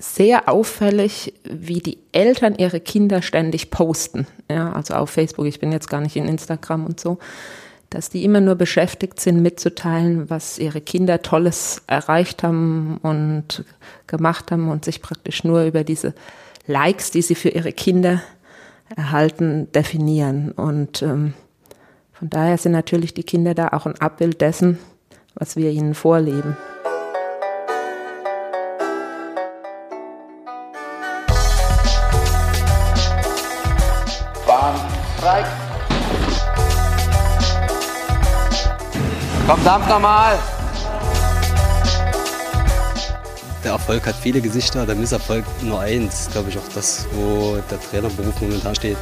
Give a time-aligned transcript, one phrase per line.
[0.00, 4.26] sehr auffällig, wie die Eltern ihre Kinder ständig posten.
[4.50, 7.18] Ja, also auf Facebook, ich bin jetzt gar nicht in Instagram und so,
[7.90, 13.64] dass die immer nur beschäftigt sind, mitzuteilen, was ihre Kinder Tolles erreicht haben und
[14.06, 16.14] gemacht haben und sich praktisch nur über diese
[16.66, 18.22] Likes, die sie für ihre Kinder
[18.94, 20.52] erhalten, definieren.
[20.52, 21.34] Und ähm,
[22.12, 24.78] von daher sind natürlich die Kinder da auch ein Abbild dessen,
[25.34, 26.56] was wir ihnen vorleben.
[39.48, 40.38] Komm, dampf nochmal.
[43.64, 46.28] Der Erfolg hat viele Gesichter, der Misserfolg nur eins.
[46.30, 48.98] Glaube ich auch das, wo der Trainerberuf momentan steht.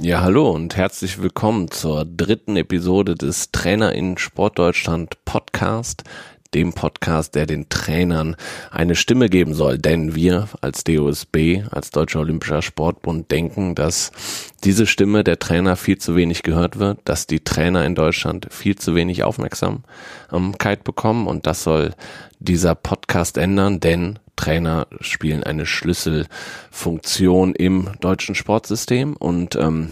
[0.00, 6.02] Ja, hallo und herzlich willkommen zur dritten Episode des Trainer in Sportdeutschland Podcast,
[6.54, 8.36] dem Podcast, der den Trainern
[8.70, 9.78] eine Stimme geben soll.
[9.78, 14.12] Denn wir als DOSB, als Deutscher Olympischer Sportbund, denken, dass
[14.64, 18.76] diese Stimme der Trainer viel zu wenig gehört wird, dass die Trainer in Deutschland viel
[18.76, 21.94] zu wenig Aufmerksamkeit bekommen und das soll
[22.38, 29.90] dieser Podcast ändern, denn Trainer spielen eine Schlüsselfunktion im deutschen Sportsystem und ähm,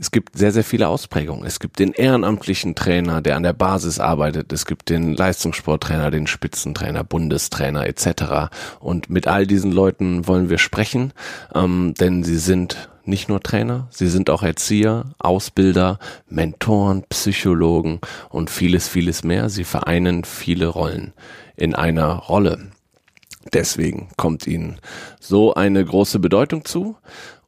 [0.00, 1.44] es gibt sehr, sehr viele Ausprägungen.
[1.44, 4.52] Es gibt den ehrenamtlichen Trainer, der an der Basis arbeitet.
[4.52, 8.50] Es gibt den Leistungssporttrainer, den Spitzentrainer, Bundestrainer etc.
[8.80, 11.12] Und mit all diesen Leuten wollen wir sprechen,
[11.54, 18.50] ähm, denn sie sind nicht nur Trainer, sie sind auch Erzieher, Ausbilder, Mentoren, Psychologen und
[18.50, 19.48] vieles, vieles mehr.
[19.48, 21.14] Sie vereinen viele Rollen
[21.56, 22.70] in einer Rolle.
[23.52, 24.78] Deswegen kommt ihnen
[25.20, 26.96] so eine große Bedeutung zu.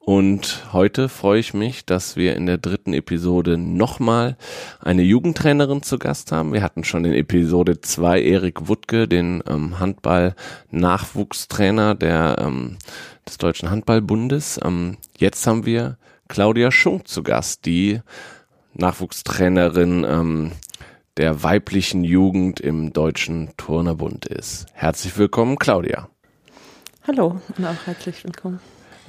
[0.02, 4.38] Und heute freue ich mich, dass wir in der dritten Episode nochmal
[4.80, 6.54] eine Jugendtrainerin zu Gast haben.
[6.54, 12.78] Wir hatten schon in Episode zwei Erik Wuttke, den ähm, Handball-Nachwuchstrainer ähm,
[13.28, 14.58] des Deutschen Handballbundes.
[14.64, 18.00] Ähm, jetzt haben wir Claudia Schunk zu Gast, die
[18.72, 20.52] Nachwuchstrainerin ähm,
[21.18, 24.64] der weiblichen Jugend im Deutschen Turnerbund ist.
[24.72, 26.08] Herzlich willkommen, Claudia.
[27.06, 28.60] Hallo und auch herzlich willkommen.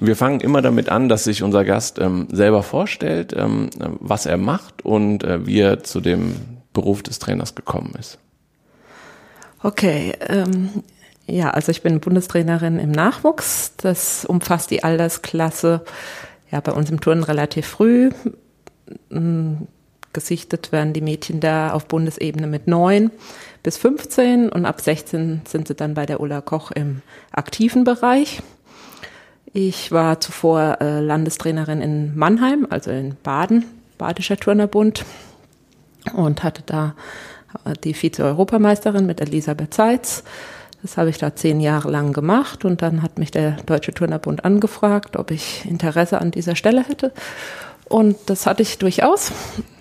[0.04, 4.38] Wir fangen immer damit an, dass sich unser Gast ähm, selber vorstellt, ähm, was er
[4.38, 6.36] macht und äh, wie er zu dem
[6.74, 8.18] Beruf des Trainers gekommen ist.
[9.62, 10.70] Okay, ähm,
[11.28, 13.74] ja, also ich bin Bundestrainerin im Nachwuchs.
[13.78, 15.86] Das umfasst die Altersklasse,
[16.50, 18.10] ja, bei uns im Turnen relativ früh.
[19.12, 19.68] Ähm,
[20.14, 23.12] gesichtet werden die Mädchen da auf Bundesebene mit neun
[23.62, 28.42] bis 15 und ab 16 sind sie dann bei der Ulla Koch im aktiven Bereich.
[29.54, 33.66] Ich war zuvor äh, Landestrainerin in Mannheim, also in Baden,
[33.98, 35.04] Badischer Turnerbund
[36.14, 36.96] und hatte da
[37.66, 40.24] äh, die Vize-Europameisterin mit Elisabeth Seitz.
[40.82, 44.46] Das habe ich da zehn Jahre lang gemacht und dann hat mich der Deutsche Turnerbund
[44.46, 47.12] angefragt, ob ich Interesse an dieser Stelle hätte.
[47.90, 49.34] Und das hatte ich durchaus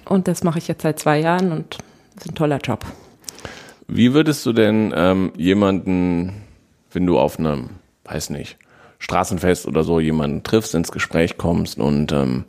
[0.04, 1.78] und das mache ich jetzt seit zwei Jahren und
[2.16, 2.84] ist ein toller Job.
[3.86, 6.42] Wie würdest du denn ähm, jemanden,
[6.90, 7.70] wenn du auf einem,
[8.04, 8.58] weiß nicht,
[9.00, 12.44] Straßenfest oder so jemanden triffst, ins Gespräch kommst und ähm,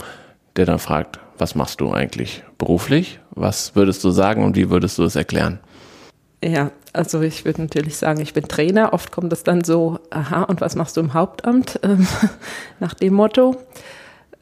[0.56, 3.19] der dann fragt, was machst du eigentlich beruflich?
[3.31, 5.59] Was würdest du sagen und wie würdest du es erklären?
[6.44, 8.94] Ja, also ich würde natürlich sagen, ich bin Trainer.
[8.94, 11.79] Oft kommt das dann so, aha, und was machst du im Hauptamt?
[11.84, 12.07] Ähm,
[12.79, 13.56] nach dem Motto.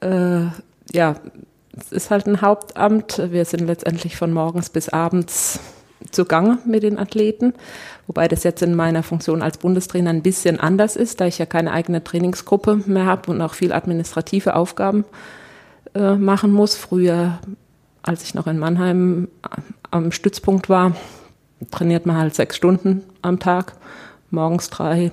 [0.02, 0.48] Äh,
[0.92, 1.16] ja,
[1.80, 3.22] es ist halt ein Hauptamt.
[3.32, 5.60] Wir sind letztendlich von morgens bis abends
[6.12, 7.54] zugange mit den Athleten,
[8.08, 11.46] wobei das jetzt in meiner Funktion als Bundestrainer ein bisschen anders ist, da ich ja
[11.46, 15.06] keine eigene Trainingsgruppe mehr habe und auch viel administrative Aufgaben
[15.94, 16.76] äh, machen muss.
[16.76, 17.40] Früher,
[18.02, 19.28] als ich noch in Mannheim
[19.92, 20.96] am Stützpunkt war,
[21.72, 23.74] trainiert man halt sechs Stunden am Tag,
[24.32, 25.12] morgens drei,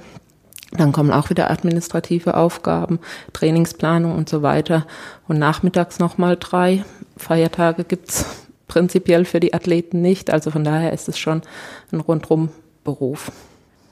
[0.72, 2.98] dann kommen auch wieder administrative Aufgaben,
[3.32, 4.86] Trainingsplanung und so weiter.
[5.28, 6.84] Und nachmittags nochmal drei.
[7.16, 10.30] Feiertage gibt's prinzipiell für die Athleten nicht.
[10.30, 11.42] Also von daher ist es schon
[11.92, 12.50] ein rundrum
[12.84, 13.32] Beruf.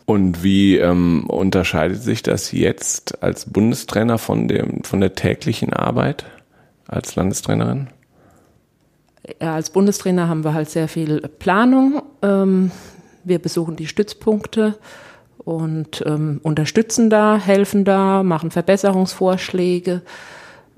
[0.06, 6.26] Und wie ähm, unterscheidet sich das jetzt als Bundestrainer von dem von der täglichen Arbeit
[6.86, 7.88] als Landestrainerin?
[9.40, 12.02] Ja, als Bundestrainer haben wir halt sehr viel Planung.
[12.20, 12.70] Ähm,
[13.24, 14.78] wir besuchen die Stützpunkte
[15.38, 20.02] und ähm, unterstützen da, helfen da, machen Verbesserungsvorschläge.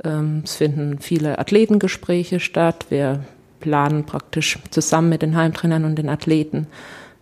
[0.04, 2.87] Ähm, es finden viele Athletengespräche statt.
[2.88, 3.25] Wir
[3.66, 6.68] planen praktisch zusammen mit den Heimtrainern und den Athleten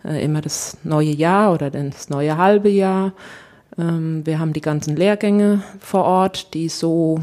[0.03, 3.13] äh, immer das neue Jahr oder das neue halbe Jahr.
[3.79, 7.19] Ähm, wir haben die ganzen Lehrgänge vor Ort, die so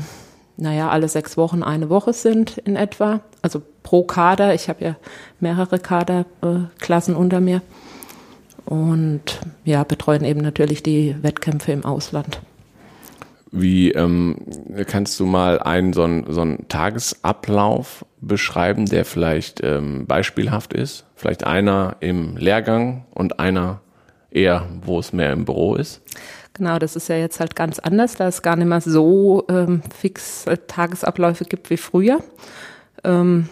[0.56, 3.20] naja, alle sechs Wochen eine Woche sind in etwa.
[3.42, 4.54] Also pro Kader.
[4.54, 4.96] Ich habe ja
[5.38, 7.62] mehrere Kaderklassen äh, unter mir.
[8.64, 12.40] Und ja, betreuen eben natürlich die Wettkämpfe im Ausland.
[13.54, 14.36] Wie ähm,
[14.86, 21.04] kannst du mal einen so einen, so einen Tagesablauf beschreiben, der vielleicht ähm, beispielhaft ist?
[21.14, 23.82] Vielleicht einer im Lehrgang und einer
[24.30, 26.00] eher, wo es mehr im Büro ist?
[26.54, 29.82] Genau, das ist ja jetzt halt ganz anders, da es gar nicht mehr so ähm,
[29.94, 32.20] fix äh, Tagesabläufe gibt wie früher.
[33.04, 33.48] Ähm,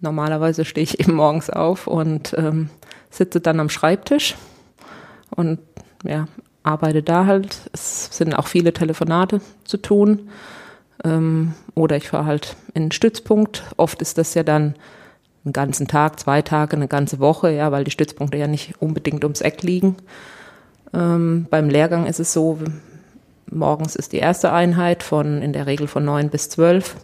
[0.00, 2.68] normalerweise stehe ich eben morgens auf und ähm,
[3.10, 4.34] sitze dann am Schreibtisch
[5.30, 5.58] und
[6.04, 6.26] ja,
[6.62, 7.70] arbeite da halt.
[7.72, 10.28] Es sind auch viele Telefonate zu tun.
[11.04, 13.62] Ähm, oder ich fahre halt in einen Stützpunkt.
[13.76, 14.74] Oft ist das ja dann
[15.44, 19.24] einen ganzen Tag, zwei Tage, eine ganze Woche, ja, weil die Stützpunkte ja nicht unbedingt
[19.24, 19.96] ums Eck liegen.
[20.92, 22.58] Ähm, beim Lehrgang ist es so,
[23.50, 26.96] morgens ist die erste Einheit von in der Regel von neun bis zwölf.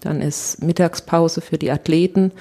[0.00, 2.32] Dann ist Mittagspause für die Athleten.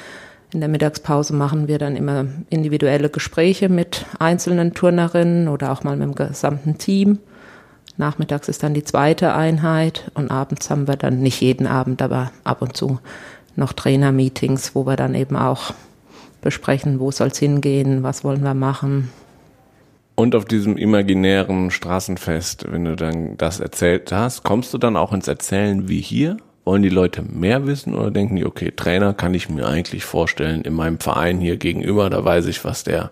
[0.53, 5.95] In der Mittagspause machen wir dann immer individuelle Gespräche mit einzelnen Turnerinnen oder auch mal
[5.95, 7.17] mit dem gesamten Team.
[7.97, 12.31] Nachmittags ist dann die zweite Einheit und abends haben wir dann nicht jeden Abend, aber
[12.43, 12.99] ab und zu
[13.55, 15.73] noch Trainermeetings, wo wir dann eben auch
[16.41, 19.09] besprechen, wo soll es hingehen, was wollen wir machen.
[20.15, 25.13] Und auf diesem imaginären Straßenfest, wenn du dann das erzählt hast, kommst du dann auch
[25.13, 26.37] ins Erzählen wie hier?
[26.65, 30.61] Wollen die Leute mehr wissen oder denken die, okay, Trainer kann ich mir eigentlich vorstellen
[30.61, 33.11] in meinem Verein hier gegenüber, da weiß ich, was der,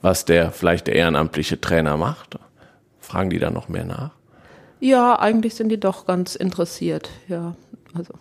[0.00, 2.38] was der vielleicht der ehrenamtliche Trainer macht?
[3.00, 4.10] Fragen die da noch mehr nach?
[4.80, 7.56] Ja, eigentlich sind die doch ganz interessiert, ja.
[7.94, 8.12] Also.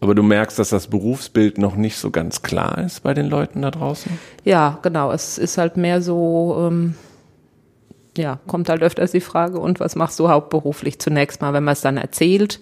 [0.00, 3.62] Aber du merkst, dass das Berufsbild noch nicht so ganz klar ist bei den Leuten
[3.62, 4.18] da draußen?
[4.44, 5.12] Ja, genau.
[5.12, 6.94] Es ist halt mehr so, ähm,
[8.16, 11.72] ja, kommt halt öfters die Frage, und was machst du hauptberuflich zunächst mal, wenn man
[11.72, 12.60] es dann erzählt?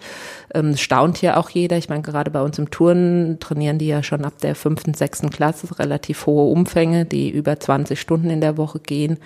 [0.54, 1.76] Ähm, staunt ja auch jeder.
[1.78, 5.30] Ich meine, gerade bei uns im Turnen trainieren die ja schon ab der fünften, sechsten
[5.30, 9.18] Klasse relativ hohe Umfänge, die über 20 Stunden in der Woche gehen.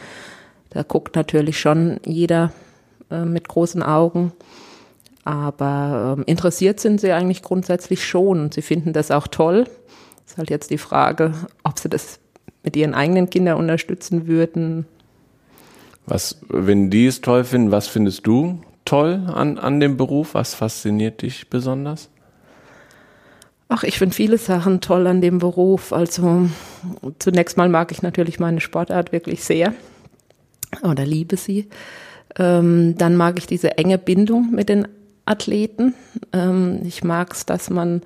[0.71, 2.53] Da guckt natürlich schon jeder
[3.11, 4.33] äh, mit großen Augen.
[5.25, 9.65] Aber ähm, interessiert sind sie eigentlich grundsätzlich schon und sie finden das auch toll.
[10.27, 11.33] Ist halt jetzt die Frage,
[11.65, 12.21] ob sie das
[12.63, 14.87] mit ihren eigenen Kindern unterstützen würden
[16.07, 20.35] was, wenn die es toll finden, was findest du toll an, an dem Beruf?
[20.35, 22.09] Was fasziniert dich besonders?
[23.69, 25.93] Ach, ich finde viele Sachen toll an dem Beruf.
[25.93, 26.49] Also
[27.19, 29.73] zunächst mal mag ich natürlich meine Sportart wirklich sehr
[30.83, 31.69] oder liebe sie.
[32.39, 34.89] Ähm, dann mag ich diese enge Bindung mit den
[35.25, 35.95] Athleten.
[36.33, 38.03] Ähm, ich mag es, dass man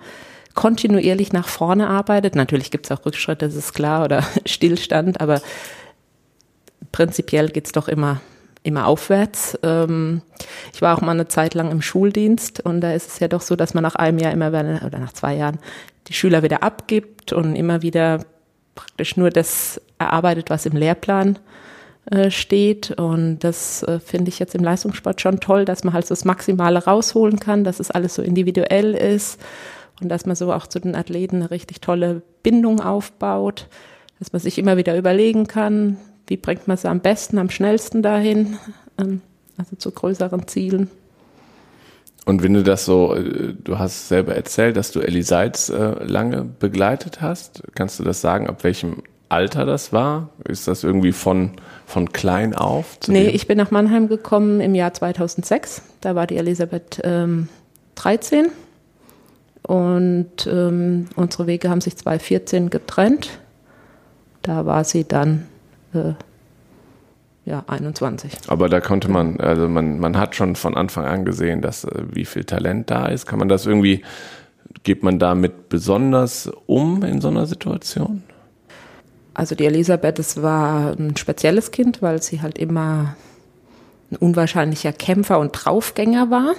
[0.55, 2.35] kontinuierlich nach vorne arbeitet.
[2.35, 5.41] Natürlich gibt es auch Rückschritte, das ist klar, oder Stillstand, aber
[6.93, 8.21] prinzipiell geht's doch immer
[8.67, 9.57] immer aufwärts.
[9.63, 10.23] Ähm,
[10.75, 13.41] ich war auch mal eine Zeit lang im Schuldienst und da ist es ja doch
[13.41, 15.59] so, dass man nach einem Jahr immer oder nach zwei Jahren
[16.09, 18.25] die Schüler wieder abgibt und immer wieder
[18.75, 21.39] praktisch nur das erarbeitet, was im Lehrplan
[22.11, 22.91] äh, steht.
[22.91, 26.25] Und das äh, finde ich jetzt im Leistungssport schon toll, dass man halt so das
[26.25, 29.41] Maximale rausholen kann, dass es alles so individuell ist
[30.03, 33.69] und dass man so auch zu den Athleten eine richtig tolle Bindung aufbaut,
[34.19, 38.03] dass man sich immer wieder überlegen kann, wie bringt man sie am besten, am schnellsten
[38.03, 38.59] dahin,
[38.99, 39.21] ähm,
[39.57, 40.91] also zu größeren Zielen.
[42.25, 46.05] Und wenn du das so, äh, du hast selber erzählt, dass du Ellie Seitz äh,
[46.05, 50.31] lange begleitet hast, kannst du das sagen, ab welchem Alter das war?
[50.45, 51.53] Ist das irgendwie von,
[51.87, 52.99] von klein auf?
[53.07, 53.35] nee, dem?
[53.35, 55.83] ich bin nach Mannheim gekommen im Jahr 2006.
[56.01, 57.49] Da war die Elisabeth ähm,
[57.95, 58.47] 13
[59.63, 63.39] und ähm, unsere Wege haben sich 2014 getrennt.
[64.43, 65.47] Da war sie dann
[65.93, 66.13] äh,
[67.47, 68.33] ja, 21.
[68.49, 72.03] Aber da konnte man, also man, man hat schon von Anfang an gesehen, dass äh,
[72.11, 73.27] wie viel Talent da ist.
[73.27, 74.03] Kann man das irgendwie,
[74.83, 78.25] geht man damit besonders um in so einer Situation?
[79.33, 83.15] Also die Elisabeth, das war ein spezielles Kind, weil sie halt immer
[84.11, 86.55] ein unwahrscheinlicher Kämpfer und Draufgänger war.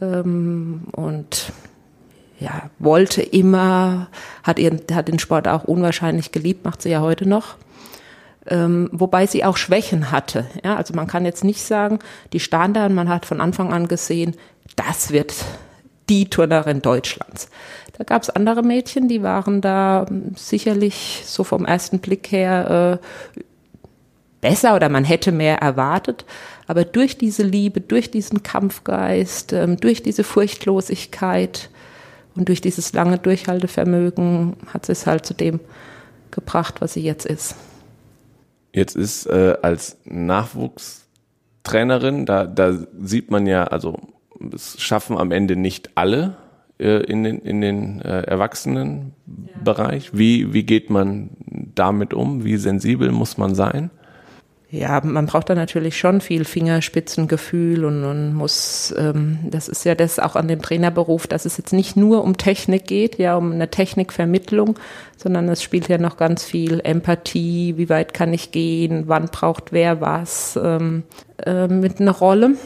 [0.00, 1.52] Ähm, und
[2.40, 4.08] ja, wollte immer,
[4.44, 7.56] hat, ihren, hat den Sport auch unwahrscheinlich geliebt, macht sie ja heute noch
[8.48, 10.46] ähm, wobei sie auch Schwächen hatte.
[10.64, 11.98] Ja, also man kann jetzt nicht sagen,
[12.32, 14.34] die Standard, man hat von Anfang an gesehen,
[14.76, 15.34] das wird
[16.08, 17.48] die Turnerin Deutschlands.
[17.96, 23.00] Da gab es andere Mädchen, die waren da sicherlich so vom ersten Blick her
[23.36, 23.40] äh,
[24.40, 26.24] besser oder man hätte mehr erwartet.
[26.66, 31.70] Aber durch diese Liebe, durch diesen Kampfgeist, ähm, durch diese Furchtlosigkeit
[32.34, 35.60] und durch dieses lange Durchhaltevermögen hat sie es halt zu dem
[36.30, 37.56] gebracht, was sie jetzt ist.
[38.72, 43.96] Jetzt ist äh, als Nachwuchstrainerin, da, da sieht man ja, also
[44.52, 46.36] es schaffen am Ende nicht alle
[46.78, 50.06] äh, in den, in den äh, Erwachsenenbereich.
[50.06, 50.18] Ja.
[50.18, 51.30] Wie, wie geht man
[51.74, 52.44] damit um?
[52.44, 53.90] Wie sensibel muss man sein?
[54.70, 59.94] Ja, man braucht da natürlich schon viel Fingerspitzengefühl und, und muss, ähm, das ist ja
[59.94, 63.52] das auch an dem Trainerberuf, dass es jetzt nicht nur um Technik geht, ja, um
[63.52, 64.78] eine Technikvermittlung,
[65.16, 69.72] sondern es spielt ja noch ganz viel Empathie, wie weit kann ich gehen, wann braucht
[69.72, 71.04] wer was ähm,
[71.46, 72.56] äh, mit einer Rolle.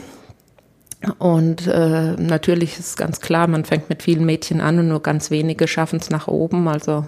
[1.19, 5.31] Und äh, natürlich ist ganz klar, man fängt mit vielen Mädchen an und nur ganz
[5.31, 6.67] wenige schaffen es nach oben.
[6.67, 7.07] Also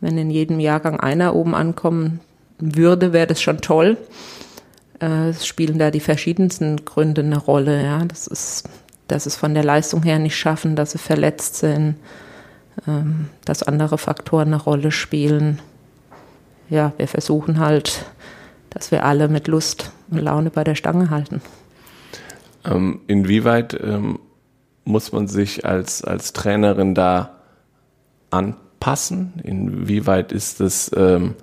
[0.00, 2.20] wenn in jedem Jahrgang einer oben ankommen
[2.58, 3.96] würde, wäre das schon toll.
[5.00, 7.82] Äh, es spielen da die verschiedensten Gründe eine Rolle.
[7.82, 8.68] Ja, das ist,
[9.08, 11.96] dass es von der Leistung her nicht schaffen, dass sie verletzt sind,
[12.86, 15.60] ähm, dass andere Faktoren eine Rolle spielen.
[16.68, 18.04] Ja, wir versuchen halt,
[18.70, 21.40] dass wir alle mit Lust und Laune bei der Stange halten.
[22.64, 24.18] Ähm, inwieweit ähm,
[24.84, 27.36] muss man sich als, als Trainerin da
[28.30, 29.34] anpassen?
[29.42, 31.34] Inwieweit ist es ähm,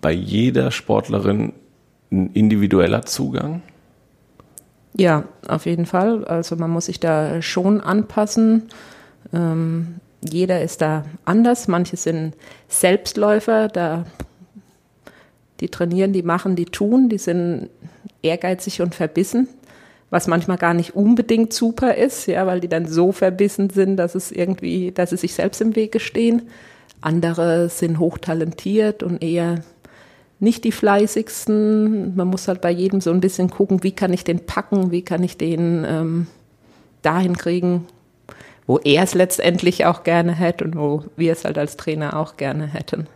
[0.00, 1.52] bei jeder Sportlerin
[2.10, 3.62] ein individueller Zugang?
[4.96, 6.24] Ja, auf jeden Fall.
[6.24, 8.64] Also man muss sich da schon anpassen.
[9.32, 11.68] Ähm, jeder ist da anders.
[11.68, 12.34] Manche sind
[12.68, 14.04] Selbstläufer, da
[15.60, 17.70] die trainieren, die machen, die tun, die sind
[18.22, 19.48] ehrgeizig und verbissen,
[20.10, 24.14] was manchmal gar nicht unbedingt super ist, ja, weil die dann so verbissen sind, dass
[24.14, 26.42] es irgendwie, dass sie sich selbst im Wege stehen.
[27.00, 29.62] Andere sind hochtalentiert und eher
[30.44, 32.14] nicht die fleißigsten.
[32.14, 35.02] Man muss halt bei jedem so ein bisschen gucken, wie kann ich den packen, wie
[35.02, 36.26] kann ich den ähm,
[37.02, 37.86] dahin kriegen,
[38.66, 42.36] wo er es letztendlich auch gerne hätte und wo wir es halt als Trainer auch
[42.36, 43.08] gerne hätten.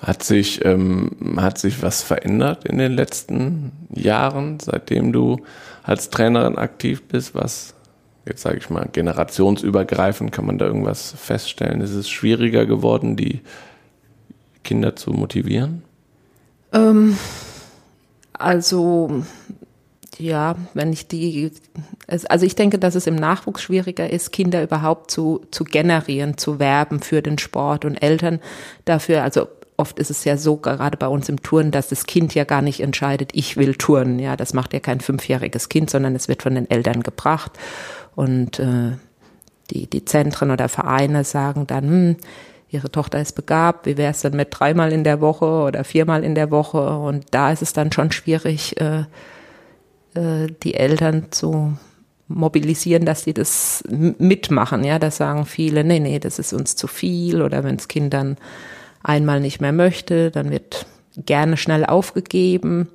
[0.00, 5.42] Hat sich, ähm, hat sich was verändert in den letzten Jahren, seitdem du
[5.82, 7.34] als Trainerin aktiv bist?
[7.34, 7.74] Was,
[8.26, 11.82] jetzt sage ich mal, generationsübergreifend, kann man da irgendwas feststellen?
[11.82, 13.40] Ist es schwieriger geworden, die
[14.64, 15.82] Kinder zu motivieren?
[16.72, 17.16] Ähm,
[18.32, 19.22] also
[20.18, 21.50] ja, wenn ich die,
[22.06, 26.58] also ich denke, dass es im Nachwuchs schwieriger ist, Kinder überhaupt zu, zu generieren, zu
[26.58, 28.40] werben für den Sport und Eltern
[28.84, 29.48] dafür, also
[29.80, 32.62] oft ist es ja so, gerade bei uns im Turnen, dass das Kind ja gar
[32.62, 34.18] nicht entscheidet, ich will turnen.
[34.18, 37.52] Ja, das macht ja kein fünfjähriges Kind, sondern es wird von den Eltern gebracht.
[38.14, 38.92] Und äh,
[39.70, 42.16] die, die Zentren oder Vereine sagen dann, hm,
[42.70, 46.24] ihre Tochter ist begabt, wie wäre es denn mit dreimal in der Woche oder viermal
[46.24, 46.98] in der Woche?
[46.98, 49.04] Und da ist es dann schon schwierig, äh,
[50.14, 51.76] äh, die Eltern zu
[52.28, 54.84] mobilisieren, dass sie das mitmachen.
[54.84, 57.42] Ja, das sagen viele, nee, nee, das ist uns zu viel.
[57.42, 58.36] Oder wenn das Kind dann
[59.02, 60.86] einmal nicht mehr möchte, dann wird
[61.16, 62.88] gerne schnell aufgegeben.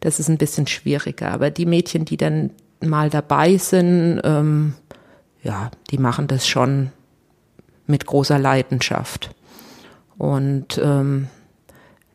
[0.00, 1.32] Das ist ein bisschen schwieriger.
[1.32, 4.74] Aber die Mädchen, die dann mal dabei sind, ähm,
[5.42, 6.90] ja, die machen das schon
[7.88, 9.34] mit großer Leidenschaft.
[10.16, 11.28] Und ähm,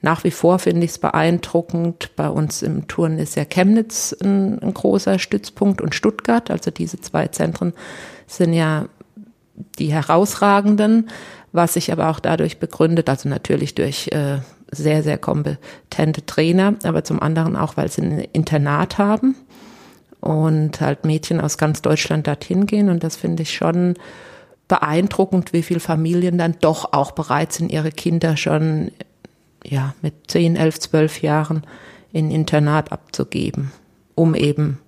[0.02, 2.16] nach wie vor finde ich es beeindruckend.
[2.16, 6.52] Bei uns im Turnen ist ja Chemnitz ein, ein, großer Stützpunkt und Stuttgart.
[6.52, 7.74] Also diese zwei Zentren
[8.28, 8.86] sind ja
[9.80, 11.10] die herausragenden,
[11.52, 14.40] was sich aber auch dadurch begründet, also natürlich durch äh,
[14.72, 19.36] sehr, sehr kompetente Trainer, aber zum anderen auch, weil sie ein Internat haben
[20.20, 22.90] und halt Mädchen aus ganz Deutschland dorthin gehen.
[22.90, 23.96] Und das finde ich schon
[24.74, 28.90] beeindruckend, wie viele Familien dann doch auch bereit sind, ihre Kinder schon
[29.64, 31.64] ja, mit 10, 11, 12 Jahren
[32.12, 33.72] in Internat abzugeben,
[34.16, 34.80] um eben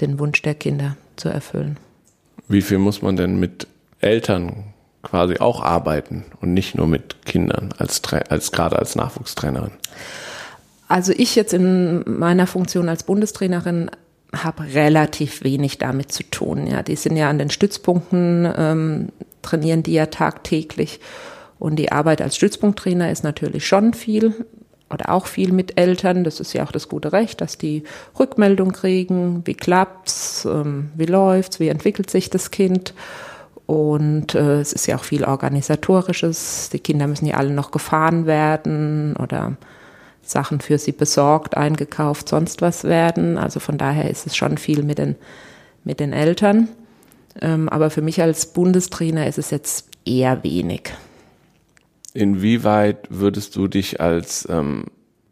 [0.00, 1.76] den Wunsch der Kinder zu erfüllen.
[2.46, 3.66] Wie viel muss man denn mit
[3.98, 9.72] Eltern quasi auch arbeiten und nicht nur mit Kindern als, als gerade als Nachwuchstrainerin?
[10.86, 13.90] Also ich jetzt in meiner Funktion als Bundestrainerin
[14.34, 16.66] habe relativ wenig damit zu tun.
[16.66, 19.08] Ja, die sind ja an den Stützpunkten, ähm,
[19.42, 21.00] trainieren die ja tagtäglich.
[21.58, 24.34] Und die Arbeit als Stützpunkttrainer ist natürlich schon viel
[24.90, 26.24] oder auch viel mit Eltern.
[26.24, 27.82] Das ist ja auch das gute Recht, dass die
[28.18, 32.94] Rückmeldung kriegen, wie klappt's, ähm, wie läuft's, wie entwickelt sich das Kind.
[33.66, 36.70] Und äh, es ist ja auch viel organisatorisches.
[36.72, 39.56] Die Kinder müssen ja alle noch gefahren werden oder
[40.30, 43.38] Sachen für sie besorgt, eingekauft, sonst was werden.
[43.38, 45.16] Also von daher ist es schon viel mit den,
[45.84, 46.68] mit den Eltern.
[47.40, 50.92] Ähm, aber für mich als Bundestrainer ist es jetzt eher wenig.
[52.14, 54.86] Inwieweit würdest du dich als ähm,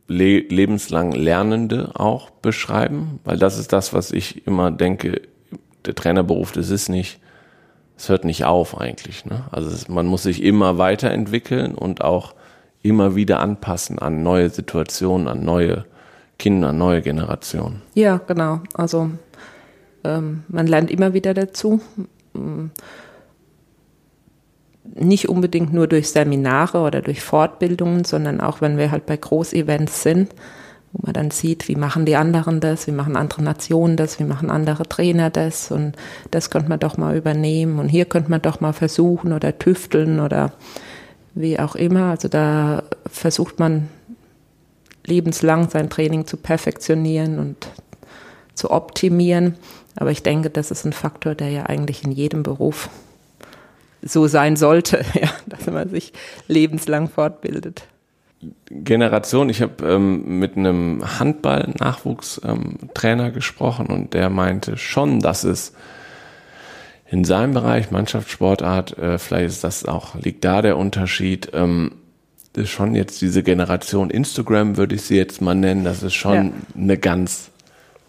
[0.08, 3.18] le lebenslang Lernende auch beschreiben?
[3.24, 5.22] Weil das ist das, was ich immer denke,
[5.84, 7.18] der Trainerberuf, das ist nicht,
[7.96, 9.24] es hört nicht auf eigentlich.
[9.24, 9.44] Ne?
[9.50, 12.34] Also es, man muss sich immer weiterentwickeln und auch
[12.88, 15.84] immer wieder anpassen an neue Situationen, an neue
[16.38, 17.82] Kinder, neue Generationen.
[17.94, 18.60] Ja, genau.
[18.74, 19.10] Also
[20.04, 21.80] ähm, man lernt immer wieder dazu.
[22.34, 22.66] Mm.
[24.94, 30.02] Nicht unbedingt nur durch Seminare oder durch Fortbildungen, sondern auch wenn wir halt bei Großevents
[30.02, 30.32] sind,
[30.92, 34.24] wo man dann sieht, wie machen die anderen das, wie machen andere Nationen das, wie
[34.24, 35.96] machen andere Trainer das und
[36.30, 40.20] das könnte man doch mal übernehmen und hier könnte man doch mal versuchen oder tüfteln
[40.20, 40.52] oder
[41.36, 42.10] wie auch immer.
[42.10, 43.88] Also da versucht man
[45.04, 47.68] lebenslang sein Training zu perfektionieren und
[48.54, 49.54] zu optimieren.
[49.94, 52.90] Aber ich denke, das ist ein Faktor, der ja eigentlich in jedem Beruf
[54.02, 56.12] so sein sollte, ja, dass man sich
[56.48, 57.86] lebenslang fortbildet.
[58.68, 65.72] Generation, ich habe ähm, mit einem Handball-Nachwuchstrainer ähm, gesprochen und der meinte schon, dass es
[67.08, 71.92] in seinem Bereich Mannschaftssportart, äh, vielleicht ist das auch, liegt da der Unterschied, ähm,
[72.54, 76.34] ist schon jetzt diese Generation Instagram, würde ich sie jetzt mal nennen, das ist schon
[76.34, 76.52] ja.
[76.74, 77.50] eine ganz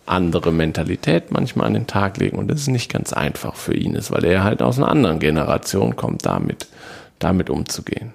[0.06, 3.94] andere Mentalität manchmal an den Tag legen und das ist nicht ganz einfach für ihn
[3.94, 6.68] ist, weil er halt aus einer anderen Generation kommt, damit,
[7.20, 8.14] damit umzugehen.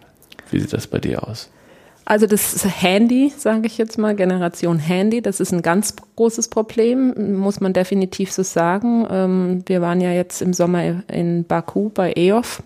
[0.50, 1.50] Wie sieht das bei dir aus?
[2.04, 7.38] Also das Handy, sage ich jetzt mal, Generation Handy, das ist ein ganz großes Problem,
[7.38, 9.06] muss man definitiv so sagen.
[9.08, 12.62] Ähm, wir waren ja jetzt im Sommer in Baku bei EOF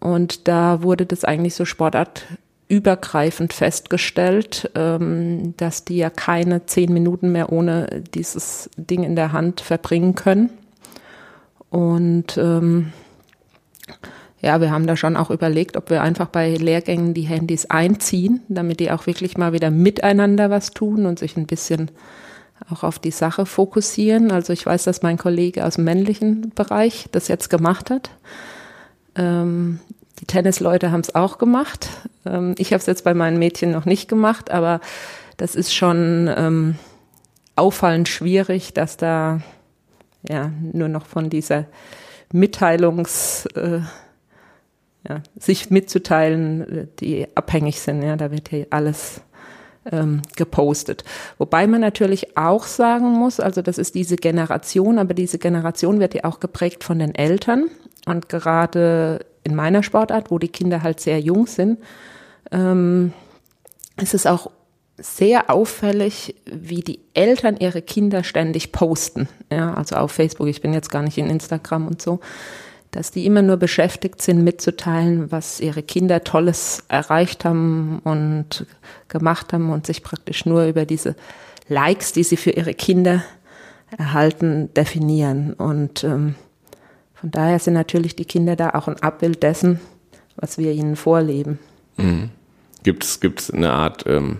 [0.00, 7.32] und da wurde das eigentlich so sportartübergreifend festgestellt, ähm, dass die ja keine zehn Minuten
[7.32, 10.48] mehr ohne dieses Ding in der Hand verbringen können.
[11.68, 12.92] Und ähm,
[14.42, 18.40] ja, wir haben da schon auch überlegt, ob wir einfach bei Lehrgängen die Handys einziehen,
[18.48, 21.90] damit die auch wirklich mal wieder miteinander was tun und sich ein bisschen
[22.70, 24.30] auch auf die Sache fokussieren.
[24.30, 28.10] Also ich weiß, dass mein Kollege aus dem männlichen Bereich das jetzt gemacht hat.
[29.14, 29.80] Ähm,
[30.20, 31.88] die Tennisleute haben es auch gemacht.
[32.24, 34.80] Ähm, ich habe es jetzt bei meinen Mädchen noch nicht gemacht, aber
[35.36, 36.76] das ist schon ähm,
[37.56, 39.40] auffallend schwierig, dass da
[40.28, 41.66] ja nur noch von dieser
[42.32, 43.80] Mitteilungs äh,
[45.08, 48.02] ja, sich mitzuteilen, die abhängig sind.
[48.02, 49.22] Ja, da wird hier alles
[49.90, 51.04] ähm, gepostet.
[51.38, 56.14] Wobei man natürlich auch sagen muss, also das ist diese Generation, aber diese Generation wird
[56.14, 57.68] ja auch geprägt von den Eltern.
[58.06, 61.78] Und gerade in meiner Sportart, wo die Kinder halt sehr jung sind,
[62.50, 63.12] ähm,
[64.00, 64.50] ist es auch
[64.98, 69.28] sehr auffällig, wie die Eltern ihre Kinder ständig posten.
[69.50, 72.20] Ja, also auf Facebook, ich bin jetzt gar nicht in Instagram und so
[72.90, 78.66] dass die immer nur beschäftigt sind, mitzuteilen, was ihre Kinder Tolles erreicht haben und
[79.08, 81.14] gemacht haben und sich praktisch nur über diese
[81.68, 83.22] Likes, die sie für ihre Kinder
[83.96, 85.52] erhalten, definieren.
[85.52, 86.34] Und ähm,
[87.14, 89.80] von daher sind natürlich die Kinder da auch ein Abbild dessen,
[90.36, 91.58] was wir ihnen vorleben.
[91.96, 92.30] Mhm.
[92.82, 94.38] Gibt es eine Art, ähm,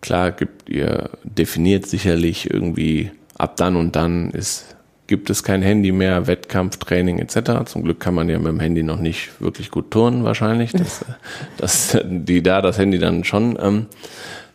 [0.00, 4.76] klar, gibt ihr definiert sicherlich irgendwie ab dann und dann ist
[5.08, 7.64] gibt es kein Handy mehr, Wettkampftraining etc.
[7.64, 11.04] Zum Glück kann man ja mit dem Handy noch nicht wirklich gut turnen wahrscheinlich, dass,
[11.56, 13.86] dass die da das Handy dann schon ähm,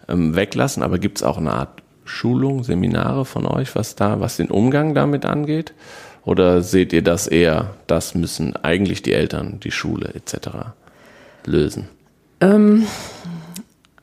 [0.07, 0.83] ähm, weglassen.
[0.83, 4.93] Aber gibt es auch eine Art Schulung, Seminare von euch, was da, was den Umgang
[4.93, 5.73] damit angeht?
[6.23, 10.49] Oder seht ihr das eher, das müssen eigentlich die Eltern, die Schule etc.
[11.45, 11.89] lösen?
[12.39, 12.85] Ähm,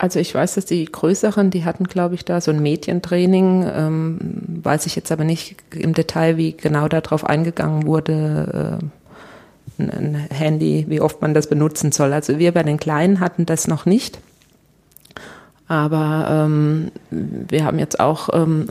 [0.01, 4.17] also ich weiß, dass die größeren, die hatten, glaube ich, da so ein Medientraining, ähm,
[4.63, 8.79] weiß ich jetzt aber nicht im Detail, wie genau darauf eingegangen wurde,
[9.79, 12.13] äh, ein Handy, wie oft man das benutzen soll.
[12.13, 14.17] Also wir bei den Kleinen hatten das noch nicht.
[15.67, 18.69] Aber ähm, wir haben jetzt auch ähm,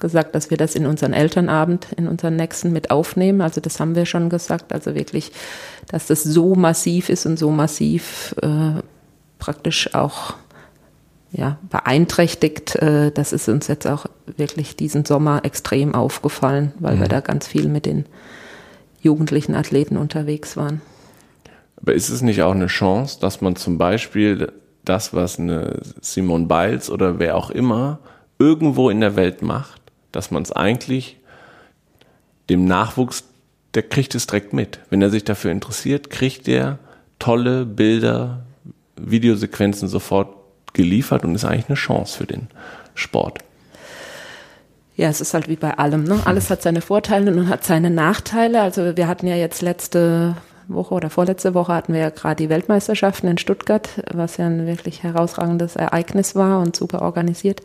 [0.00, 3.40] gesagt, dass wir das in unseren Elternabend, in unseren nächsten mit aufnehmen.
[3.40, 4.72] Also das haben wir schon gesagt.
[4.72, 5.30] Also wirklich,
[5.86, 8.82] dass das so massiv ist und so massiv äh,
[9.38, 10.34] praktisch auch
[11.32, 12.76] ja, beeinträchtigt.
[12.76, 17.00] Äh, das ist uns jetzt auch wirklich diesen Sommer extrem aufgefallen, weil mhm.
[17.00, 18.06] wir da ganz viel mit den
[19.00, 20.80] jugendlichen Athleten unterwegs waren.
[21.76, 24.52] Aber ist es nicht auch eine Chance, dass man zum Beispiel
[24.84, 27.98] das, was eine Simone Biles oder wer auch immer
[28.38, 29.80] irgendwo in der Welt macht,
[30.12, 31.18] dass man es eigentlich
[32.48, 33.24] dem Nachwuchs,
[33.74, 34.78] der kriegt es direkt mit.
[34.90, 36.78] Wenn er sich dafür interessiert, kriegt er
[37.18, 38.43] tolle Bilder,
[38.96, 40.34] Videosequenzen sofort
[40.72, 42.48] geliefert und ist eigentlich eine Chance für den
[42.94, 43.38] Sport.
[44.96, 46.04] Ja, es ist halt wie bei allem.
[46.04, 46.20] Ne?
[46.24, 48.60] Alles hat seine Vorteile und hat seine Nachteile.
[48.60, 50.36] Also wir hatten ja jetzt letzte
[50.68, 54.66] Woche oder vorletzte Woche hatten wir ja gerade die Weltmeisterschaften in Stuttgart, was ja ein
[54.66, 57.60] wirklich herausragendes Ereignis war und super organisiert.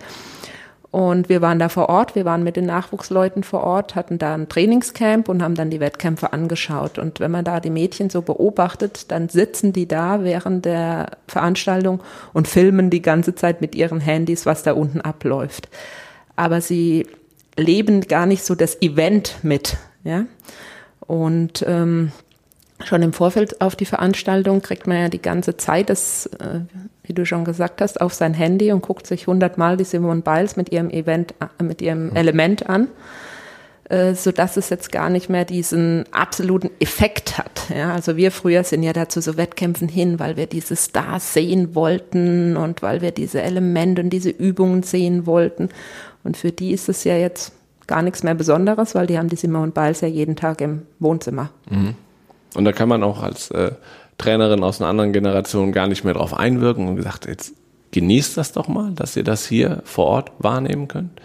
[0.91, 4.33] Und wir waren da vor Ort, wir waren mit den Nachwuchsleuten vor Ort, hatten da
[4.33, 6.97] ein Trainingscamp und haben dann die Wettkämpfe angeschaut.
[6.97, 12.01] Und wenn man da die Mädchen so beobachtet, dann sitzen die da während der Veranstaltung
[12.33, 15.69] und filmen die ganze Zeit mit ihren Handys, was da unten abläuft.
[16.35, 17.05] Aber sie
[17.55, 20.25] leben gar nicht so das Event mit, ja.
[21.01, 22.11] Und ähm,
[22.83, 26.61] schon im Vorfeld auf die Veranstaltung kriegt man ja die ganze Zeit das, äh,
[27.09, 30.55] wie du schon gesagt hast, auf sein Handy und guckt sich hundertmal die Simone Biles
[30.55, 32.87] mit ihrem Event, äh, mit ihrem Element an,
[33.89, 37.63] äh, so dass es jetzt gar nicht mehr diesen absoluten Effekt hat.
[37.75, 41.73] Ja, also wir früher sind ja dazu so Wettkämpfen hin, weil wir diese Stars sehen
[41.73, 45.69] wollten und weil wir diese Elemente und diese Übungen sehen wollten.
[46.23, 47.53] Und für die ist es ja jetzt
[47.87, 51.49] gar nichts mehr Besonderes, weil die haben die Simone Biles ja jeden Tag im Wohnzimmer.
[51.71, 51.95] Mhm.
[52.53, 53.71] Und da kann man auch als äh,
[54.19, 57.55] Trainerin aus einer anderen Generation gar nicht mehr drauf einwirken und gesagt, jetzt
[57.91, 61.19] genießt das doch mal, dass ihr das hier vor Ort wahrnehmen könnt.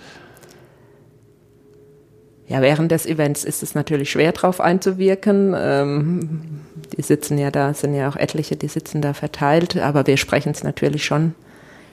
[2.47, 5.55] Ja, während des Events ist es natürlich schwer drauf einzuwirken.
[5.57, 6.61] Ähm,
[6.97, 10.53] die sitzen ja da, sind ja auch etliche, die sitzen da verteilt, aber wir sprechen
[10.53, 11.35] es natürlich schon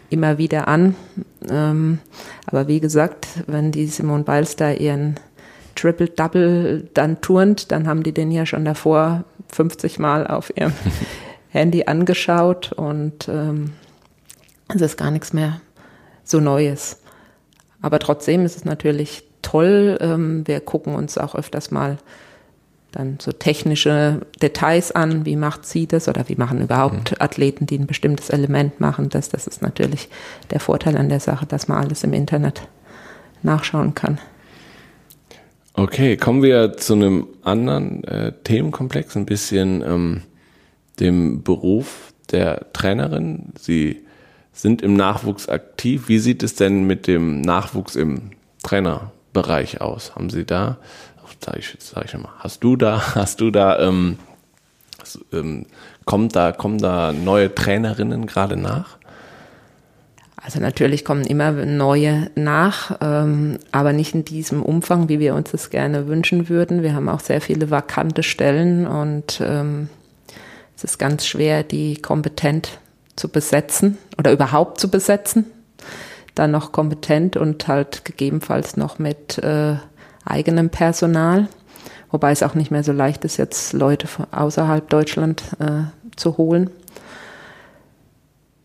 [0.09, 0.95] immer wieder an.
[1.49, 1.99] Ähm,
[2.45, 5.15] aber wie gesagt, wenn die Simone Biles da ihren
[5.75, 10.73] Triple-Double dann turnt, dann haben die den ja schon davor 50 Mal auf ihrem
[11.49, 13.73] Handy angeschaut und ähm,
[14.73, 15.61] es ist gar nichts mehr
[16.23, 17.01] so Neues.
[17.81, 19.97] Aber trotzdem ist es natürlich toll.
[19.99, 21.97] Ähm, wir gucken uns auch öfters mal
[22.91, 27.17] dann so technische Details an, wie macht sie das oder wie machen überhaupt mhm.
[27.19, 29.09] Athleten, die ein bestimmtes Element machen.
[29.09, 30.09] Das, das ist natürlich
[30.49, 32.61] der Vorteil an der Sache, dass man alles im Internet
[33.43, 34.19] nachschauen kann.
[35.81, 40.21] Okay, kommen wir zu einem anderen äh, Themenkomplex, ein bisschen ähm,
[40.99, 43.51] dem Beruf der Trainerin.
[43.57, 44.05] Sie
[44.53, 46.07] sind im Nachwuchs aktiv.
[46.07, 48.29] Wie sieht es denn mit dem Nachwuchs im
[48.61, 50.13] Trainerbereich aus?
[50.13, 50.77] Haben Sie da,
[51.43, 54.19] sag ich, sag ich mal, hast du da, hast du da, ähm,
[55.33, 55.65] ähm,
[56.05, 58.99] kommt da, kommen da neue Trainerinnen gerade nach?
[60.43, 65.51] Also natürlich kommen immer neue nach, ähm, aber nicht in diesem Umfang, wie wir uns
[65.51, 66.81] das gerne wünschen würden.
[66.81, 69.89] Wir haben auch sehr viele vakante Stellen und ähm,
[70.75, 72.79] es ist ganz schwer, die kompetent
[73.15, 75.45] zu besetzen oder überhaupt zu besetzen.
[76.33, 79.75] Dann noch kompetent und halt gegebenenfalls noch mit äh,
[80.25, 81.49] eigenem Personal,
[82.09, 85.83] wobei es auch nicht mehr so leicht ist, jetzt Leute außerhalb Deutschland äh,
[86.15, 86.71] zu holen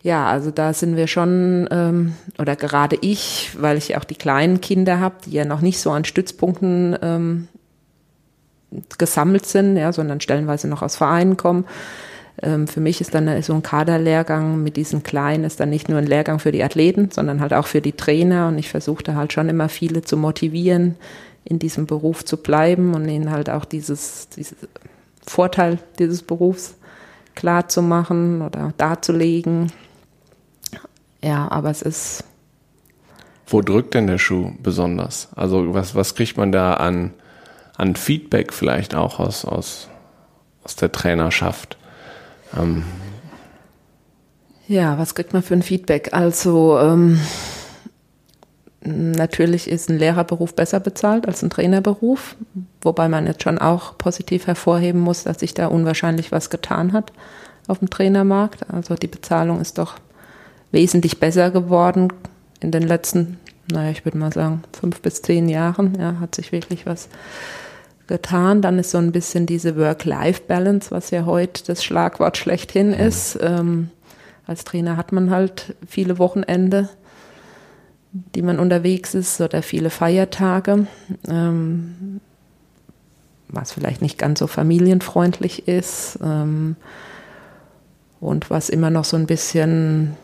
[0.07, 4.61] ja, also da sind wir schon, ähm, oder gerade ich, weil ich auch die kleinen
[4.61, 7.49] Kinder habe, die ja noch nicht so an Stützpunkten ähm,
[8.99, 11.65] gesammelt sind, ja, sondern stellenweise noch aus Vereinen kommen.
[12.41, 15.99] Ähm, für mich ist dann so ein Kaderlehrgang mit diesen Kleinen ist dann nicht nur
[15.99, 18.47] ein Lehrgang für die Athleten, sondern halt auch für die Trainer.
[18.47, 20.95] Und ich versuche da halt schon immer viele zu motivieren,
[21.43, 24.57] in diesem Beruf zu bleiben und ihnen halt auch dieses, dieses
[25.27, 26.77] Vorteil dieses Berufs
[27.35, 29.73] klar zu machen oder darzulegen.
[31.27, 32.23] Ja, aber es ist.
[33.49, 35.29] Wo drückt denn der Schuh besonders?
[35.35, 37.13] Also was, was kriegt man da an,
[37.77, 39.89] an Feedback vielleicht auch aus, aus,
[40.63, 41.79] aus der Trainerschaft?
[42.57, 42.85] Ähm.
[44.69, 46.11] Ja, was kriegt man für ein Feedback?
[46.13, 47.21] Also ähm,
[48.81, 52.37] natürlich ist ein Lehrerberuf besser bezahlt als ein Trainerberuf,
[52.83, 57.13] wobei man jetzt schon auch positiv hervorheben muss, dass sich da unwahrscheinlich was getan hat
[57.67, 58.71] auf dem Trainermarkt.
[58.71, 59.97] Also die Bezahlung ist doch
[60.77, 62.13] wesentlich besser geworden
[62.61, 63.39] in den letzten,
[63.73, 65.97] naja, ich würde mal sagen, fünf bis zehn Jahren.
[65.99, 67.09] Ja, hat sich wirklich was
[68.07, 68.61] getan.
[68.61, 73.39] Dann ist so ein bisschen diese Work-Life-Balance, was ja heute das Schlagwort schlechthin ist.
[73.41, 73.89] Ähm,
[74.47, 76.91] als Trainer hat man halt viele Wochenende,
[78.13, 80.87] die man unterwegs ist oder viele Feiertage,
[81.27, 82.21] ähm,
[83.49, 86.77] was vielleicht nicht ganz so familienfreundlich ist ähm,
[88.21, 90.17] und was immer noch so ein bisschen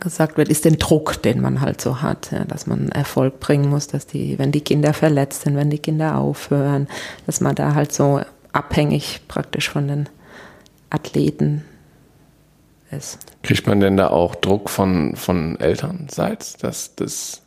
[0.00, 3.70] gesagt wird, ist den Druck, den man halt so hat, ja, dass man Erfolg bringen
[3.70, 6.88] muss, dass die, wenn die Kinder verletzt sind, wenn die Kinder aufhören,
[7.26, 8.20] dass man da halt so
[8.52, 10.08] abhängig praktisch von den
[10.90, 11.64] Athleten
[12.90, 13.18] ist.
[13.42, 17.42] Kriegt man denn da auch Druck von, von Elternseits, dass das,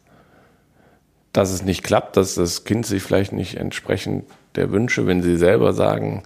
[1.34, 5.38] dass es nicht klappt, dass das Kind sich vielleicht nicht entsprechend der Wünsche, wenn sie
[5.38, 6.24] selber sagen,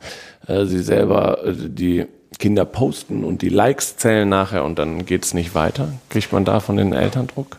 [0.47, 2.05] äh, sie selber äh, die
[2.39, 5.93] Kinder posten und die Likes zählen nachher und dann geht es nicht weiter?
[6.09, 7.57] Kriegt man da von den Eltern Druck?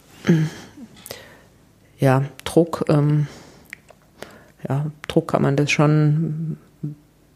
[1.99, 3.27] Ja, Druck, ähm,
[4.69, 6.59] ja, Druck kann man das schon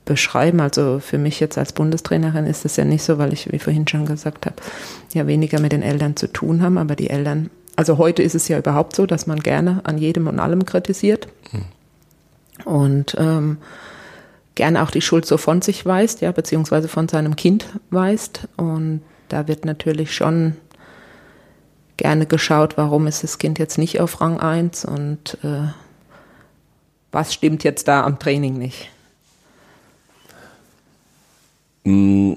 [0.05, 0.61] beschreiben.
[0.61, 3.87] Also für mich jetzt als Bundestrainerin ist es ja nicht so, weil ich, wie vorhin
[3.87, 4.57] schon gesagt habe,
[5.12, 8.48] ja weniger mit den Eltern zu tun haben, aber die Eltern, also heute ist es
[8.48, 11.29] ja überhaupt so, dass man gerne an jedem und allem kritisiert.
[11.50, 11.64] Hm.
[12.64, 13.59] Und ähm,
[14.61, 18.46] gerne auch die Schuld so von sich weist, ja, beziehungsweise von seinem Kind weist.
[18.59, 20.55] Und da wird natürlich schon
[21.96, 25.68] gerne geschaut, warum ist das Kind jetzt nicht auf Rang 1 und äh,
[27.11, 28.90] was stimmt jetzt da am Training nicht.
[31.85, 32.35] Mm,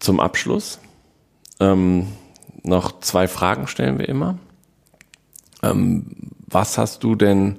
[0.00, 0.80] zum Abschluss
[1.60, 2.08] ähm,
[2.62, 4.36] noch zwei Fragen stellen wir immer.
[5.62, 6.08] Ähm,
[6.46, 7.56] was hast du denn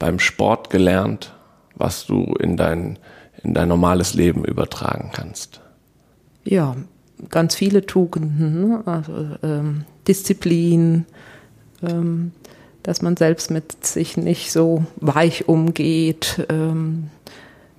[0.00, 1.35] beim Sport gelernt,
[1.76, 2.98] was du in dein,
[3.42, 5.60] in dein normales Leben übertragen kannst?
[6.44, 6.76] Ja,
[7.30, 8.82] ganz viele Tugenden, ne?
[8.86, 9.12] also
[9.42, 11.06] ähm, Disziplin,
[11.82, 12.32] ähm,
[12.82, 17.10] dass man selbst mit sich nicht so weich umgeht, ähm,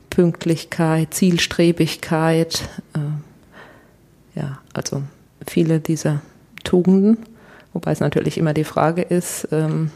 [0.10, 5.04] Pünktlichkeit, Zielstrebigkeit, äh, ja, also
[5.48, 6.22] viele dieser
[6.64, 7.20] Tugenden,
[7.74, 9.92] wobei es natürlich immer die Frage ist, ähm,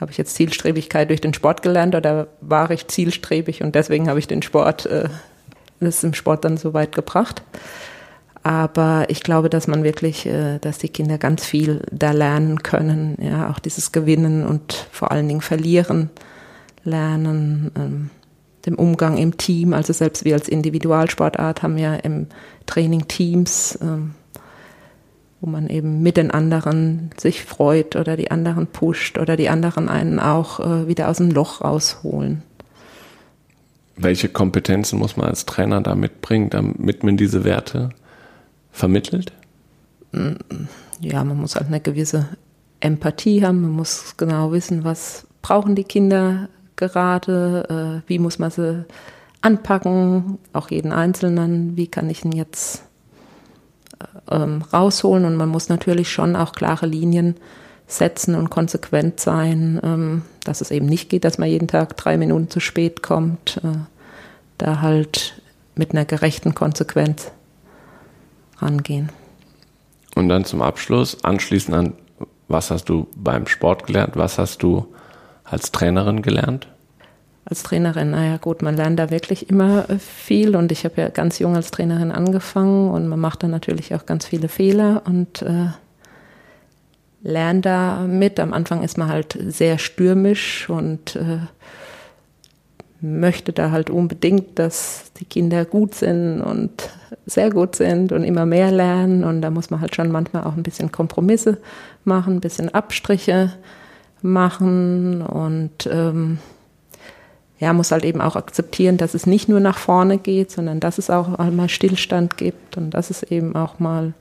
[0.00, 4.18] habe ich jetzt Zielstrebigkeit durch den Sport gelernt oder war ich zielstrebig und deswegen habe
[4.18, 5.08] ich den Sport, äh,
[5.80, 7.42] das im Sport dann so weit gebracht.
[8.42, 13.18] Aber ich glaube, dass man wirklich, äh, dass die Kinder ganz viel da lernen können,
[13.20, 16.10] ja, auch dieses Gewinnen und vor allen Dingen Verlieren
[16.84, 18.10] lernen, ähm,
[18.66, 19.72] dem Umgang im Team.
[19.72, 22.26] Also selbst wir als Individualsportart haben ja im
[22.66, 24.14] Training Teams, ähm,
[25.40, 29.88] wo man eben mit den anderen sich freut oder die anderen pusht oder die anderen
[29.88, 32.42] einen auch äh, wieder aus dem Loch rausholen.
[33.96, 37.90] Welche Kompetenzen muss man als Trainer da mitbringen, damit man diese Werte
[38.70, 39.32] vermittelt?
[41.00, 42.28] Ja, man muss halt eine gewisse
[42.80, 48.50] Empathie haben, man muss genau wissen, was brauchen die Kinder gerade, äh, wie muss man
[48.50, 48.84] sie
[49.40, 52.85] anpacken, auch jeden Einzelnen, wie kann ich ihn jetzt
[54.30, 57.36] ähm, rausholen und man muss natürlich schon auch klare Linien
[57.86, 62.16] setzen und konsequent sein, ähm, dass es eben nicht geht, dass man jeden Tag drei
[62.16, 63.78] Minuten zu spät kommt, äh,
[64.58, 65.40] da halt
[65.74, 67.30] mit einer gerechten Konsequenz
[68.58, 69.10] rangehen.
[70.14, 71.92] Und dann zum Abschluss, anschließend an,
[72.48, 74.16] was hast du beim Sport gelernt?
[74.16, 74.86] Was hast du
[75.44, 76.68] als Trainerin gelernt?
[77.48, 81.08] Als Trainerin, naja gut, man lernt da wirklich immer äh, viel und ich habe ja
[81.08, 85.42] ganz jung als Trainerin angefangen und man macht da natürlich auch ganz viele Fehler und
[85.42, 85.68] äh,
[87.22, 88.40] lernt da mit.
[88.40, 91.38] Am Anfang ist man halt sehr stürmisch und äh,
[93.00, 96.90] möchte da halt unbedingt, dass die Kinder gut sind und
[97.26, 99.22] sehr gut sind und immer mehr lernen.
[99.22, 101.58] Und da muss man halt schon manchmal auch ein bisschen Kompromisse
[102.04, 103.52] machen, ein bisschen Abstriche
[104.22, 106.38] machen und ähm,
[107.58, 110.98] ja, muss halt eben auch akzeptieren, dass es nicht nur nach vorne geht, sondern dass
[110.98, 114.12] es auch mal Stillstand gibt und dass es eben auch mal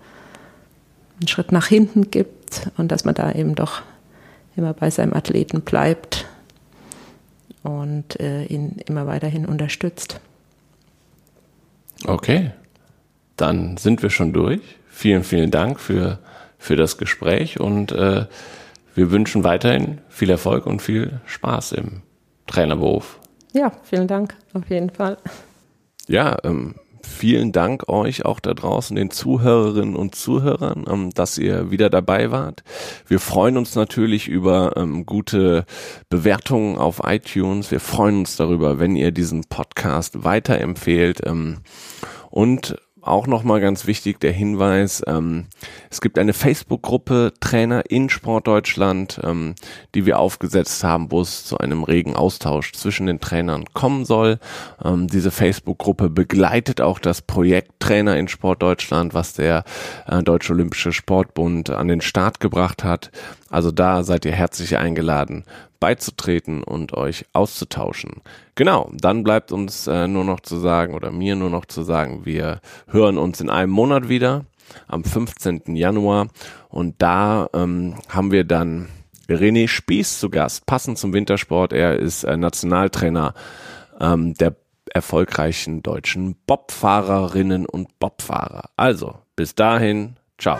[1.19, 3.82] einen Schritt nach hinten gibt und dass man da eben doch
[4.56, 6.26] immer bei seinem Athleten bleibt
[7.63, 10.19] und äh, ihn immer weiterhin unterstützt.
[12.06, 12.52] Okay,
[13.36, 14.62] dann sind wir schon durch.
[14.88, 16.19] Vielen, vielen Dank für,
[16.58, 18.28] für das Gespräch und äh,
[18.93, 22.02] wir wünschen weiterhin viel Erfolg und viel Spaß im
[22.48, 23.19] Trainerberuf.
[23.55, 25.17] Ja, vielen Dank, auf jeden Fall.
[26.09, 31.71] Ja, ähm, vielen Dank euch auch da draußen, den Zuhörerinnen und Zuhörern, ähm, dass ihr
[31.71, 32.63] wieder dabei wart.
[33.07, 35.63] Wir freuen uns natürlich über ähm, gute
[36.09, 37.71] Bewertungen auf iTunes.
[37.71, 41.21] Wir freuen uns darüber, wenn ihr diesen Podcast weiterempfehlt.
[41.25, 41.59] Ähm,
[42.31, 45.45] und auch nochmal ganz wichtig der Hinweis, ähm,
[45.89, 49.55] es gibt eine Facebook-Gruppe Trainer in Sportdeutschland, ähm,
[49.93, 54.39] die wir aufgesetzt haben, wo es zu einem regen Austausch zwischen den Trainern kommen soll.
[54.83, 59.63] Ähm, diese Facebook-Gruppe begleitet auch das Projekt Trainer in Sportdeutschland, was der
[60.07, 63.11] äh, Deutsche Olympische Sportbund an den Start gebracht hat.
[63.55, 65.45] Also da seid ihr herzlich eingeladen,
[65.79, 68.21] beizutreten und euch auszutauschen.
[68.55, 72.25] Genau, dann bleibt uns äh, nur noch zu sagen oder mir nur noch zu sagen,
[72.25, 74.43] wir hören uns in einem Monat wieder
[74.89, 75.73] am 15.
[75.73, 76.27] Januar
[76.67, 78.89] und da ähm, haben wir dann
[79.29, 81.71] René Spieß zu Gast, passend zum Wintersport.
[81.71, 83.35] Er ist äh, Nationaltrainer
[84.01, 84.57] ähm, der
[84.93, 88.69] erfolgreichen deutschen Bobfahrerinnen und Bobfahrer.
[88.75, 90.59] Also, bis dahin, ciao.